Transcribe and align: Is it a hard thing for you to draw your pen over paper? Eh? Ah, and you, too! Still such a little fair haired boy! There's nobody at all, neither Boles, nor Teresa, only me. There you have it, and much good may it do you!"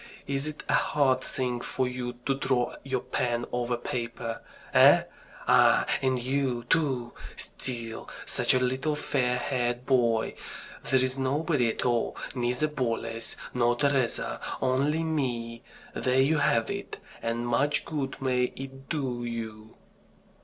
Is 0.25 0.47
it 0.47 0.63
a 0.67 0.73
hard 0.73 1.21
thing 1.21 1.61
for 1.61 1.87
you 1.87 2.13
to 2.25 2.33
draw 2.33 2.75
your 2.81 3.01
pen 3.01 3.45
over 3.51 3.77
paper? 3.77 4.41
Eh? 4.73 5.03
Ah, 5.47 5.85
and 6.01 6.17
you, 6.19 6.63
too! 6.63 7.13
Still 7.35 8.09
such 8.25 8.55
a 8.55 8.59
little 8.59 8.95
fair 8.95 9.37
haired 9.37 9.85
boy! 9.85 10.33
There's 10.85 11.19
nobody 11.19 11.69
at 11.69 11.85
all, 11.85 12.17
neither 12.33 12.67
Boles, 12.67 13.35
nor 13.53 13.75
Teresa, 13.75 14.41
only 14.59 15.03
me. 15.03 15.61
There 15.93 16.19
you 16.19 16.39
have 16.39 16.71
it, 16.71 16.97
and 17.21 17.45
much 17.47 17.85
good 17.85 18.19
may 18.19 18.45
it 18.55 18.89
do 18.89 19.23
you!" 19.23 19.75